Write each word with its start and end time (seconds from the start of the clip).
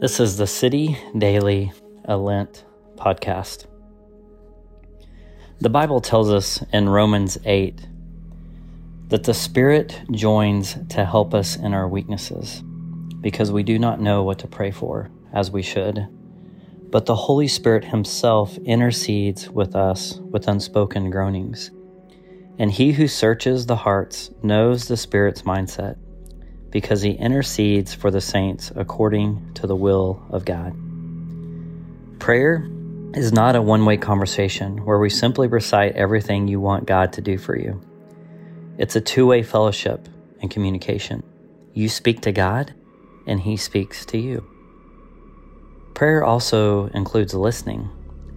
This 0.00 0.18
is 0.18 0.36
the 0.36 0.46
City 0.48 0.98
Daily 1.16 1.72
a 2.04 2.16
Lent 2.16 2.64
podcast. 2.96 3.66
The 5.60 5.70
Bible 5.70 6.00
tells 6.00 6.30
us 6.30 6.62
in 6.72 6.88
Romans 6.88 7.38
8 7.44 7.86
that 9.08 9.22
the 9.22 9.32
Spirit 9.32 10.02
joins 10.10 10.76
to 10.90 11.04
help 11.04 11.32
us 11.32 11.56
in 11.56 11.72
our 11.72 11.86
weaknesses 11.88 12.62
because 13.20 13.52
we 13.52 13.62
do 13.62 13.78
not 13.78 14.00
know 14.00 14.24
what 14.24 14.40
to 14.40 14.48
pray 14.48 14.72
for 14.72 15.10
as 15.32 15.52
we 15.52 15.62
should. 15.62 16.08
But 16.90 17.06
the 17.06 17.14
Holy 17.14 17.48
Spirit 17.48 17.84
Himself 17.84 18.58
intercedes 18.58 19.48
with 19.48 19.76
us 19.76 20.18
with 20.18 20.48
unspoken 20.48 21.08
groanings. 21.10 21.70
And 22.58 22.70
He 22.70 22.92
who 22.92 23.06
searches 23.06 23.66
the 23.66 23.76
hearts 23.76 24.30
knows 24.42 24.88
the 24.88 24.96
Spirit's 24.96 25.42
mindset 25.42 25.96
because 26.74 27.02
he 27.02 27.12
intercedes 27.12 27.94
for 27.94 28.10
the 28.10 28.20
saints 28.20 28.72
according 28.74 29.54
to 29.54 29.64
the 29.64 29.76
will 29.76 30.20
of 30.30 30.44
God. 30.44 30.74
Prayer 32.18 32.68
is 33.14 33.32
not 33.32 33.54
a 33.54 33.62
one 33.62 33.84
way 33.84 33.96
conversation 33.96 34.84
where 34.84 34.98
we 34.98 35.08
simply 35.08 35.46
recite 35.46 35.94
everything 35.94 36.48
you 36.48 36.60
want 36.60 36.84
God 36.84 37.12
to 37.12 37.20
do 37.20 37.38
for 37.38 37.56
you. 37.56 37.80
It's 38.76 38.96
a 38.96 39.00
two 39.00 39.24
way 39.24 39.44
fellowship 39.44 40.08
and 40.42 40.50
communication. 40.50 41.22
You 41.74 41.88
speak 41.88 42.22
to 42.22 42.32
God, 42.32 42.74
and 43.24 43.40
He 43.40 43.56
speaks 43.56 44.04
to 44.06 44.18
you. 44.18 44.44
Prayer 45.94 46.24
also 46.24 46.86
includes 46.88 47.34
listening. 47.34 47.88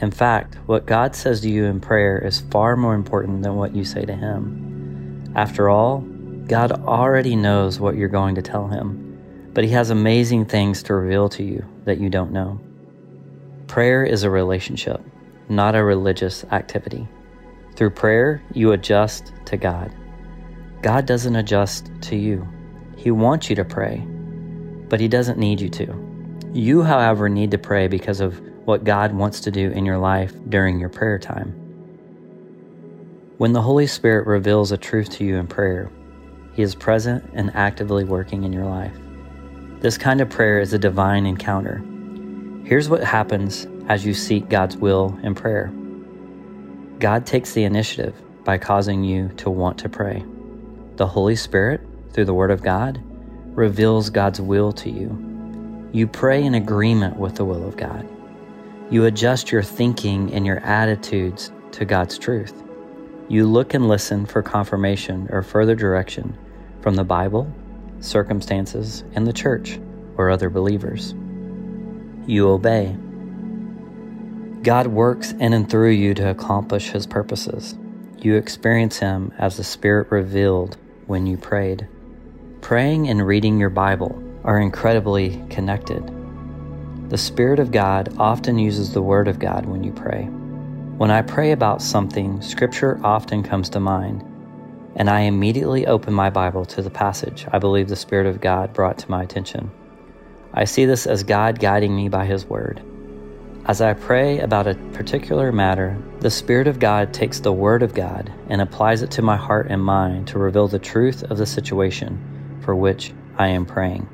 In 0.00 0.10
fact, 0.10 0.54
what 0.64 0.86
God 0.86 1.14
says 1.14 1.42
to 1.42 1.50
you 1.50 1.66
in 1.66 1.82
prayer 1.82 2.18
is 2.18 2.40
far 2.40 2.76
more 2.76 2.94
important 2.94 3.42
than 3.42 3.56
what 3.56 3.76
you 3.76 3.84
say 3.84 4.06
to 4.06 4.14
Him. 4.14 5.34
After 5.36 5.68
all, 5.68 6.02
God 6.46 6.72
already 6.72 7.36
knows 7.36 7.78
what 7.78 7.96
you're 7.96 8.08
going 8.08 8.34
to 8.34 8.42
tell 8.42 8.66
him, 8.66 9.50
but 9.54 9.64
he 9.64 9.70
has 9.70 9.90
amazing 9.90 10.46
things 10.46 10.82
to 10.84 10.94
reveal 10.94 11.28
to 11.30 11.42
you 11.42 11.64
that 11.84 11.98
you 11.98 12.10
don't 12.10 12.32
know. 12.32 12.60
Prayer 13.68 14.04
is 14.04 14.22
a 14.22 14.30
relationship, 14.30 15.00
not 15.48 15.74
a 15.74 15.84
religious 15.84 16.44
activity. 16.50 17.06
Through 17.76 17.90
prayer, 17.90 18.42
you 18.52 18.72
adjust 18.72 19.32
to 19.46 19.56
God. 19.56 19.94
God 20.82 21.06
doesn't 21.06 21.36
adjust 21.36 21.90
to 22.02 22.16
you. 22.16 22.46
He 22.96 23.10
wants 23.10 23.48
you 23.48 23.56
to 23.56 23.64
pray, 23.64 23.98
but 24.88 25.00
He 25.00 25.08
doesn't 25.08 25.38
need 25.38 25.60
you 25.60 25.68
to. 25.70 26.50
You, 26.52 26.82
however, 26.82 27.28
need 27.28 27.52
to 27.52 27.58
pray 27.58 27.88
because 27.88 28.20
of 28.20 28.40
what 28.66 28.84
God 28.84 29.14
wants 29.14 29.40
to 29.40 29.50
do 29.50 29.70
in 29.70 29.86
your 29.86 29.98
life 29.98 30.34
during 30.48 30.78
your 30.78 30.88
prayer 30.88 31.18
time. 31.18 31.52
When 33.38 33.52
the 33.52 33.62
Holy 33.62 33.86
Spirit 33.86 34.26
reveals 34.26 34.70
a 34.70 34.76
truth 34.76 35.10
to 35.12 35.24
you 35.24 35.36
in 35.36 35.46
prayer, 35.46 35.90
he 36.54 36.62
is 36.62 36.74
present 36.74 37.24
and 37.32 37.50
actively 37.54 38.04
working 38.04 38.44
in 38.44 38.52
your 38.52 38.66
life. 38.66 38.96
This 39.80 39.98
kind 39.98 40.20
of 40.20 40.30
prayer 40.30 40.60
is 40.60 40.72
a 40.72 40.78
divine 40.78 41.26
encounter. 41.26 41.82
Here's 42.64 42.88
what 42.88 43.02
happens 43.02 43.66
as 43.88 44.06
you 44.06 44.14
seek 44.14 44.48
God's 44.48 44.76
will 44.76 45.18
in 45.22 45.34
prayer 45.34 45.72
God 46.98 47.26
takes 47.26 47.52
the 47.52 47.64
initiative 47.64 48.14
by 48.44 48.58
causing 48.58 49.02
you 49.02 49.28
to 49.38 49.50
want 49.50 49.78
to 49.78 49.88
pray. 49.88 50.24
The 50.96 51.06
Holy 51.06 51.34
Spirit, 51.34 51.80
through 52.12 52.26
the 52.26 52.34
Word 52.34 52.50
of 52.50 52.62
God, 52.62 53.02
reveals 53.56 54.10
God's 54.10 54.40
will 54.40 54.72
to 54.72 54.90
you. 54.90 55.90
You 55.92 56.06
pray 56.06 56.44
in 56.44 56.54
agreement 56.54 57.16
with 57.16 57.34
the 57.34 57.44
will 57.44 57.66
of 57.66 57.76
God. 57.76 58.08
You 58.90 59.06
adjust 59.06 59.50
your 59.50 59.62
thinking 59.62 60.32
and 60.32 60.46
your 60.46 60.58
attitudes 60.58 61.50
to 61.72 61.84
God's 61.84 62.18
truth. 62.18 62.62
You 63.28 63.46
look 63.46 63.74
and 63.74 63.88
listen 63.88 64.26
for 64.26 64.42
confirmation 64.42 65.28
or 65.30 65.42
further 65.42 65.74
direction 65.74 66.38
from 66.82 66.96
the 66.96 67.04
Bible, 67.04 67.50
circumstances, 68.00 69.04
and 69.14 69.26
the 69.26 69.32
church 69.32 69.78
or 70.16 70.30
other 70.30 70.50
believers. 70.50 71.14
You 72.26 72.50
obey. 72.50 72.96
God 74.62 74.88
works 74.88 75.32
in 75.32 75.52
and 75.52 75.68
through 75.68 75.90
you 75.90 76.14
to 76.14 76.30
accomplish 76.30 76.90
his 76.90 77.06
purposes. 77.06 77.76
You 78.18 78.36
experience 78.36 78.98
him 78.98 79.32
as 79.38 79.56
the 79.56 79.64
Spirit 79.64 80.10
revealed 80.10 80.76
when 81.06 81.26
you 81.26 81.36
prayed. 81.36 81.88
Praying 82.60 83.08
and 83.08 83.26
reading 83.26 83.58
your 83.58 83.70
Bible 83.70 84.22
are 84.44 84.60
incredibly 84.60 85.42
connected. 85.50 86.02
The 87.08 87.18
Spirit 87.18 87.58
of 87.58 87.72
God 87.72 88.14
often 88.18 88.58
uses 88.58 88.92
the 88.92 89.02
Word 89.02 89.28
of 89.28 89.38
God 89.38 89.66
when 89.66 89.82
you 89.82 89.92
pray. 89.92 90.24
When 90.96 91.10
I 91.10 91.22
pray 91.22 91.50
about 91.50 91.82
something, 91.82 92.40
Scripture 92.40 93.00
often 93.02 93.42
comes 93.42 93.68
to 93.70 93.80
mind, 93.80 94.22
and 94.96 95.08
I 95.08 95.20
immediately 95.20 95.86
open 95.86 96.12
my 96.12 96.30
Bible 96.30 96.64
to 96.66 96.82
the 96.82 96.90
passage 96.90 97.46
I 97.52 97.58
believe 97.58 97.88
the 97.88 97.96
Spirit 97.96 98.26
of 98.26 98.40
God 98.40 98.72
brought 98.72 98.98
to 98.98 99.10
my 99.10 99.22
attention. 99.22 99.70
I 100.54 100.64
see 100.64 100.84
this 100.84 101.06
as 101.06 101.22
God 101.22 101.58
guiding 101.58 101.96
me 101.96 102.08
by 102.08 102.26
His 102.26 102.44
Word. 102.44 102.82
As 103.64 103.80
I 103.80 103.94
pray 103.94 104.40
about 104.40 104.66
a 104.66 104.74
particular 104.92 105.52
matter, 105.52 105.96
the 106.20 106.30
Spirit 106.30 106.66
of 106.66 106.78
God 106.78 107.14
takes 107.14 107.40
the 107.40 107.52
Word 107.52 107.82
of 107.82 107.94
God 107.94 108.32
and 108.48 108.60
applies 108.60 109.02
it 109.02 109.10
to 109.12 109.22
my 109.22 109.36
heart 109.36 109.68
and 109.70 109.82
mind 109.82 110.28
to 110.28 110.38
reveal 110.38 110.68
the 110.68 110.78
truth 110.78 111.22
of 111.22 111.38
the 111.38 111.46
situation 111.46 112.58
for 112.60 112.74
which 112.74 113.14
I 113.38 113.48
am 113.48 113.64
praying. 113.64 114.08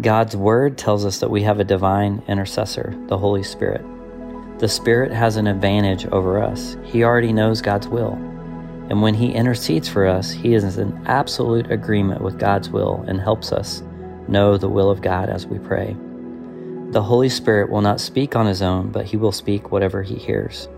God's 0.00 0.36
Word 0.36 0.78
tells 0.78 1.04
us 1.04 1.18
that 1.18 1.30
we 1.30 1.42
have 1.42 1.60
a 1.60 1.64
divine 1.64 2.22
intercessor, 2.26 2.98
the 3.08 3.18
Holy 3.18 3.42
Spirit. 3.42 3.84
The 4.58 4.68
Spirit 4.68 5.12
has 5.12 5.36
an 5.36 5.46
advantage 5.46 6.06
over 6.06 6.42
us. 6.42 6.76
He 6.84 7.04
already 7.04 7.32
knows 7.32 7.60
God's 7.60 7.88
will. 7.88 8.31
And 8.90 9.00
when 9.00 9.14
He 9.14 9.32
intercedes 9.32 9.88
for 9.88 10.06
us, 10.06 10.30
He 10.30 10.54
is 10.54 10.78
in 10.78 11.06
absolute 11.06 11.70
agreement 11.70 12.20
with 12.20 12.38
God's 12.38 12.68
will 12.68 13.04
and 13.06 13.20
helps 13.20 13.52
us 13.52 13.82
know 14.28 14.56
the 14.56 14.68
will 14.68 14.90
of 14.90 15.02
God 15.02 15.28
as 15.28 15.46
we 15.46 15.58
pray. 15.58 15.96
The 16.90 17.02
Holy 17.02 17.28
Spirit 17.28 17.70
will 17.70 17.80
not 17.80 18.00
speak 18.00 18.36
on 18.36 18.46
His 18.46 18.60
own, 18.60 18.90
but 18.90 19.06
He 19.06 19.16
will 19.16 19.32
speak 19.32 19.72
whatever 19.72 20.02
He 20.02 20.16
hears. 20.16 20.68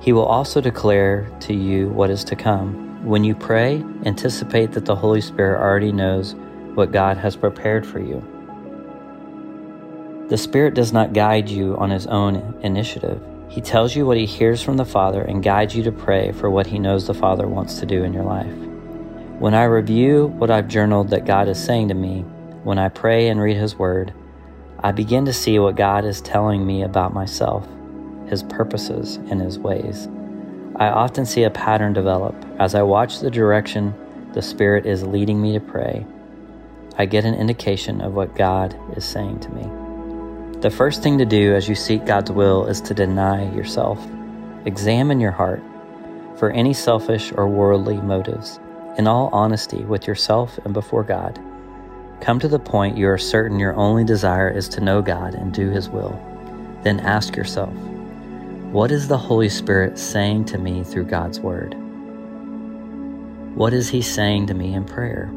He 0.00 0.12
will 0.12 0.24
also 0.24 0.60
declare 0.60 1.30
to 1.40 1.54
you 1.54 1.88
what 1.88 2.10
is 2.10 2.24
to 2.24 2.36
come. 2.36 3.04
When 3.04 3.24
you 3.24 3.34
pray, 3.34 3.84
anticipate 4.04 4.72
that 4.72 4.84
the 4.84 4.96
Holy 4.96 5.20
Spirit 5.20 5.60
already 5.60 5.92
knows 5.92 6.34
what 6.74 6.92
God 6.92 7.16
has 7.16 7.36
prepared 7.36 7.86
for 7.86 8.00
you. 8.00 8.22
The 10.28 10.36
Spirit 10.36 10.74
does 10.74 10.92
not 10.92 11.12
guide 11.12 11.48
you 11.48 11.76
on 11.76 11.90
His 11.90 12.06
own 12.06 12.58
initiative. 12.62 13.20
He 13.48 13.60
tells 13.60 13.96
you 13.96 14.06
what 14.06 14.18
he 14.18 14.26
hears 14.26 14.62
from 14.62 14.76
the 14.76 14.84
Father 14.84 15.22
and 15.22 15.42
guides 15.42 15.74
you 15.74 15.82
to 15.84 15.92
pray 15.92 16.32
for 16.32 16.50
what 16.50 16.66
he 16.66 16.78
knows 16.78 17.06
the 17.06 17.14
Father 17.14 17.46
wants 17.48 17.80
to 17.80 17.86
do 17.86 18.04
in 18.04 18.12
your 18.12 18.24
life. 18.24 18.52
When 19.38 19.54
I 19.54 19.64
review 19.64 20.26
what 20.26 20.50
I've 20.50 20.68
journaled 20.68 21.10
that 21.10 21.24
God 21.24 21.48
is 21.48 21.62
saying 21.62 21.88
to 21.88 21.94
me, 21.94 22.20
when 22.64 22.78
I 22.78 22.88
pray 22.88 23.28
and 23.28 23.40
read 23.40 23.56
his 23.56 23.76
word, 23.76 24.12
I 24.80 24.92
begin 24.92 25.24
to 25.24 25.32
see 25.32 25.58
what 25.58 25.76
God 25.76 26.04
is 26.04 26.20
telling 26.20 26.66
me 26.66 26.82
about 26.82 27.14
myself, 27.14 27.66
his 28.28 28.42
purposes, 28.42 29.16
and 29.30 29.40
his 29.40 29.58
ways. 29.58 30.08
I 30.76 30.88
often 30.88 31.24
see 31.24 31.44
a 31.44 31.50
pattern 31.50 31.92
develop 31.92 32.34
as 32.58 32.74
I 32.74 32.82
watch 32.82 33.20
the 33.20 33.30
direction 33.30 33.94
the 34.34 34.42
Spirit 34.42 34.86
is 34.86 35.04
leading 35.04 35.40
me 35.40 35.54
to 35.54 35.60
pray. 35.60 36.06
I 36.96 37.06
get 37.06 37.24
an 37.24 37.34
indication 37.34 38.00
of 38.00 38.14
what 38.14 38.36
God 38.36 38.78
is 38.96 39.04
saying 39.04 39.40
to 39.40 39.50
me. 39.50 39.87
The 40.60 40.70
first 40.70 41.04
thing 41.04 41.18
to 41.18 41.24
do 41.24 41.54
as 41.54 41.68
you 41.68 41.76
seek 41.76 42.04
God's 42.04 42.32
will 42.32 42.66
is 42.66 42.80
to 42.80 42.92
deny 42.92 43.48
yourself. 43.54 44.04
Examine 44.64 45.20
your 45.20 45.30
heart 45.30 45.62
for 46.36 46.50
any 46.50 46.74
selfish 46.74 47.32
or 47.36 47.46
worldly 47.46 47.98
motives. 47.98 48.58
In 48.96 49.06
all 49.06 49.30
honesty 49.32 49.84
with 49.84 50.08
yourself 50.08 50.58
and 50.64 50.74
before 50.74 51.04
God, 51.04 51.38
come 52.20 52.40
to 52.40 52.48
the 52.48 52.58
point 52.58 52.98
you 52.98 53.08
are 53.08 53.18
certain 53.18 53.60
your 53.60 53.76
only 53.76 54.02
desire 54.02 54.50
is 54.50 54.68
to 54.70 54.80
know 54.80 55.00
God 55.00 55.36
and 55.36 55.54
do 55.54 55.70
His 55.70 55.88
will. 55.88 56.20
Then 56.82 56.98
ask 56.98 57.36
yourself, 57.36 57.72
what 58.72 58.90
is 58.90 59.06
the 59.06 59.16
Holy 59.16 59.48
Spirit 59.48 59.96
saying 59.96 60.46
to 60.46 60.58
me 60.58 60.82
through 60.82 61.04
God's 61.04 61.38
Word? 61.38 61.76
What 63.54 63.72
is 63.72 63.88
He 63.90 64.02
saying 64.02 64.48
to 64.48 64.54
me 64.54 64.74
in 64.74 64.84
prayer? 64.84 65.32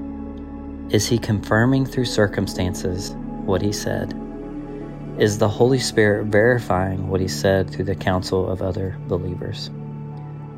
Is 0.90 1.06
He 1.06 1.20
confirming 1.20 1.86
through 1.86 2.06
circumstances 2.06 3.12
what 3.46 3.62
He 3.62 3.72
said? 3.72 4.18
Is 5.22 5.38
the 5.38 5.48
Holy 5.48 5.78
Spirit 5.78 6.26
verifying 6.26 7.08
what 7.08 7.22
He 7.22 7.28
said 7.28 7.70
through 7.70 7.86
the 7.86 7.94
counsel 7.94 8.50
of 8.50 8.64
other 8.64 8.98
believers. 9.08 9.70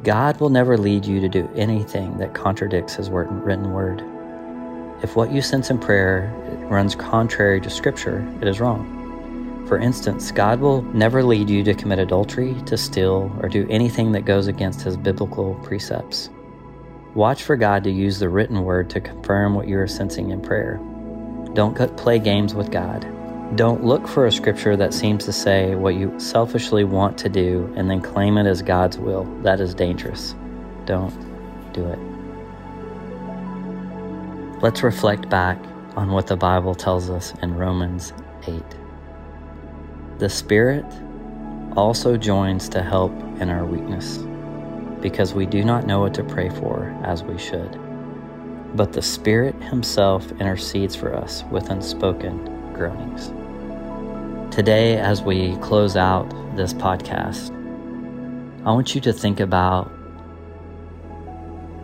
God 0.05 0.39
will 0.39 0.49
never 0.49 0.77
lead 0.77 1.05
you 1.05 1.19
to 1.19 1.27
do 1.27 1.49
anything 1.53 2.17
that 2.19 2.33
contradicts 2.33 2.95
His 2.95 3.09
written 3.09 3.73
word. 3.73 4.01
If 5.03 5.17
what 5.17 5.33
you 5.33 5.41
sense 5.41 5.69
in 5.69 5.79
prayer 5.79 6.33
runs 6.69 6.95
contrary 6.95 7.59
to 7.59 7.69
Scripture, 7.69 8.25
it 8.39 8.47
is 8.47 8.61
wrong. 8.61 9.65
For 9.67 9.77
instance, 9.77 10.31
God 10.31 10.61
will 10.61 10.81
never 10.93 11.25
lead 11.25 11.49
you 11.49 11.61
to 11.65 11.73
commit 11.73 11.99
adultery, 11.99 12.55
to 12.65 12.77
steal, 12.77 13.37
or 13.41 13.49
do 13.49 13.67
anything 13.69 14.13
that 14.13 14.23
goes 14.23 14.47
against 14.47 14.83
His 14.83 14.95
biblical 14.95 15.55
precepts. 15.55 16.29
Watch 17.15 17.43
for 17.43 17.57
God 17.57 17.83
to 17.83 17.91
use 17.91 18.17
the 18.17 18.29
written 18.29 18.63
word 18.63 18.89
to 18.91 19.01
confirm 19.01 19.55
what 19.55 19.67
you 19.67 19.77
are 19.77 19.87
sensing 19.87 20.29
in 20.29 20.41
prayer. 20.41 20.79
Don't 21.53 21.75
play 21.97 22.17
games 22.17 22.55
with 22.55 22.71
God. 22.71 23.05
Don't 23.55 23.83
look 23.83 24.07
for 24.07 24.25
a 24.25 24.31
scripture 24.31 24.75
that 24.77 24.95
seems 24.95 25.25
to 25.25 25.31
say 25.31 25.75
what 25.75 25.93
you 25.93 26.19
selfishly 26.19 26.83
want 26.83 27.19
to 27.19 27.29
do 27.29 27.71
and 27.75 27.87
then 27.87 28.01
claim 28.01 28.37
it 28.39 28.47
as 28.47 28.63
God's 28.63 28.97
will. 28.97 29.25
That 29.43 29.59
is 29.59 29.75
dangerous. 29.75 30.33
Don't 30.85 31.13
do 31.71 31.85
it. 31.85 31.99
Let's 34.63 34.81
reflect 34.81 35.29
back 35.29 35.59
on 35.95 36.11
what 36.11 36.25
the 36.25 36.35
Bible 36.35 36.73
tells 36.73 37.11
us 37.11 37.33
in 37.43 37.53
Romans 37.53 38.11
8. 38.47 38.63
The 40.17 40.29
Spirit 40.29 40.85
also 41.75 42.17
joins 42.17 42.69
to 42.69 42.81
help 42.81 43.11
in 43.39 43.49
our 43.49 43.65
weakness, 43.65 44.17
because 44.99 45.35
we 45.35 45.45
do 45.45 45.63
not 45.63 45.85
know 45.85 45.99
what 45.99 46.15
to 46.15 46.23
pray 46.23 46.49
for 46.49 46.85
as 47.03 47.21
we 47.21 47.37
should. 47.37 47.77
But 48.75 48.93
the 48.93 49.01
Spirit 49.03 49.61
Himself 49.61 50.31
intercedes 50.39 50.95
for 50.95 51.13
us 51.13 51.43
with 51.51 51.69
unspoken 51.69 52.73
groanings. 52.73 53.31
Today, 54.53 54.99
as 54.99 55.23
we 55.23 55.57
close 55.57 55.97
out 55.97 56.29
this 56.55 56.75
podcast, 56.75 57.49
I 58.63 58.71
want 58.71 58.93
you 58.93 59.01
to 59.01 59.11
think 59.11 59.39
about 59.39 59.91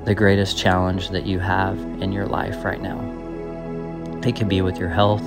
the 0.05 0.13
greatest 0.13 0.55
challenge 0.55 1.09
that 1.09 1.25
you 1.25 1.39
have 1.39 1.79
in 1.99 2.11
your 2.11 2.27
life 2.27 2.63
right 2.63 2.79
now. 2.79 2.99
It 4.23 4.35
could 4.35 4.49
be 4.49 4.61
with 4.61 4.77
your 4.77 4.87
health, 4.87 5.23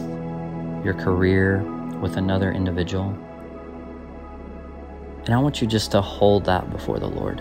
your 0.84 0.94
career, 0.94 1.64
with 1.98 2.16
another 2.16 2.52
individual. 2.52 3.08
And 5.24 5.30
I 5.30 5.38
want 5.38 5.60
you 5.60 5.66
just 5.66 5.90
to 5.90 6.00
hold 6.00 6.44
that 6.44 6.70
before 6.70 7.00
the 7.00 7.08
Lord. 7.08 7.38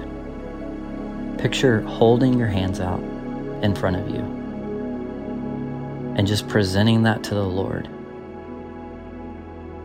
Picture 1.38 1.82
holding 1.82 2.40
your 2.40 2.48
hands 2.48 2.80
out 2.80 3.04
in 3.62 3.76
front 3.76 3.98
of 3.98 4.10
you 4.10 4.22
and 6.18 6.26
just 6.26 6.48
presenting 6.48 7.04
that 7.04 7.24
to 7.26 7.36
the 7.36 7.46
Lord 7.46 7.88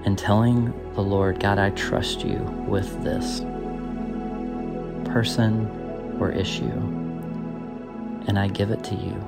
and 0.06 0.16
telling 0.16 0.72
the 0.94 1.02
Lord, 1.02 1.40
God, 1.40 1.58
I 1.58 1.70
trust 1.70 2.24
you 2.24 2.38
with 2.66 3.02
this 3.02 3.40
person 5.10 6.16
or 6.20 6.30
issue, 6.30 6.70
and 8.28 8.38
I 8.38 8.46
give 8.48 8.70
it 8.70 8.82
to 8.84 8.94
you. 8.94 9.22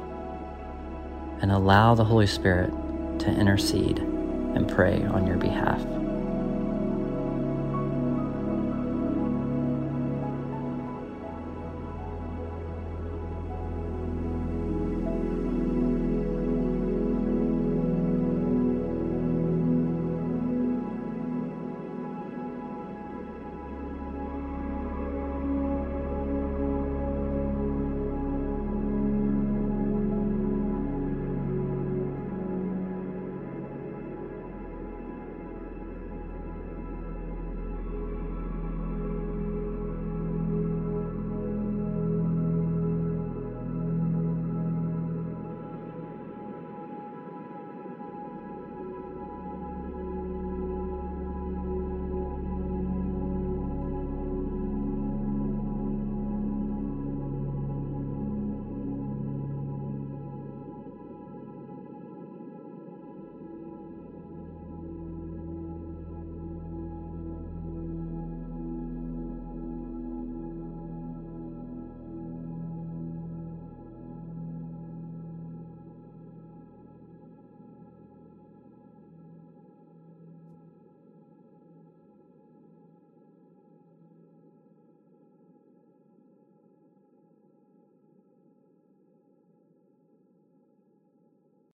And 1.43 1.53
allow 1.53 1.95
the 1.95 2.05
Holy 2.05 2.27
Spirit 2.27 2.71
to 3.21 3.29
intercede 3.29 3.99
and 3.99 4.69
pray 4.69 5.03
on 5.05 5.27
your 5.27 5.37
behalf. 5.37 5.85